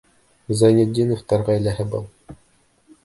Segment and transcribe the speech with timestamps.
[0.61, 2.09] Зәйнетдиновтар ғаиләһе был.